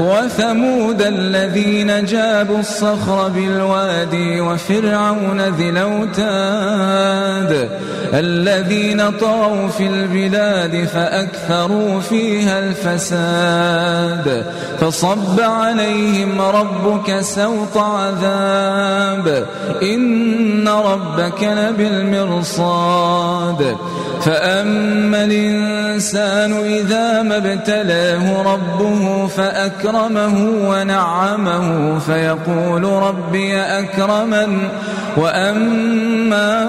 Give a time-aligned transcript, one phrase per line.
[0.00, 7.68] وثمود الذين جابوا الصخر بالوادي وفرعون ذي الأوتاد
[8.14, 14.44] الذين طغوا في البلاد فأكثروا فيها الفساد
[14.80, 19.46] فصب عليهم ربك سوط عذاب
[19.82, 22.96] إن ربك لبالمرصاد
[24.20, 34.58] فأما الإنسان إذا ما ابتلاه ربه فأكرمه ونعمه فيقول ربي أكرمن
[35.16, 36.64] وأما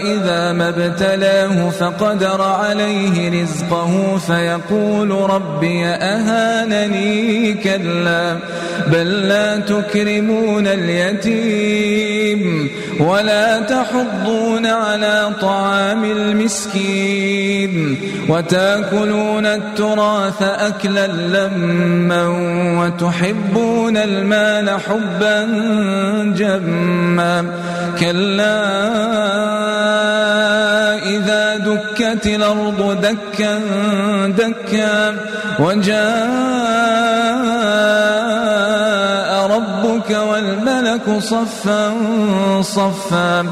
[0.00, 8.36] إذا ما ابتلاه فقدر عليه رزقه فيقول ربي أهانني كلا
[8.86, 12.09] بل لا تكرمون اليتيم
[13.00, 17.96] ولا تحضون على طعام المسكين
[18.28, 22.26] وتاكلون التراث أكلا لما
[22.80, 25.44] وتحبون المال حبا
[26.36, 27.46] جما
[28.00, 28.60] كلا
[31.02, 33.60] إذا دكت الأرض دكا
[34.26, 35.16] دكا
[35.58, 36.70] وجاء
[39.46, 40.10] ربك
[40.90, 41.94] والملك صفا
[42.62, 43.46] صفا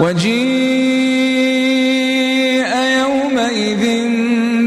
[0.00, 1.48] وجيء
[3.00, 3.84] يومئذ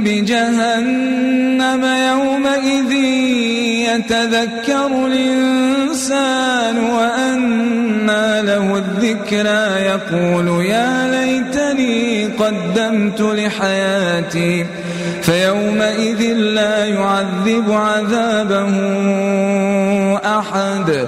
[0.04, 2.92] بجهنم يومئذ
[3.90, 14.66] يتذكر الإنسان وأنى له الذكرى يقول يا ليتني قدمت لحياتي
[15.22, 18.72] فيومئذ لا يعذب عذابه
[20.40, 21.08] أحد.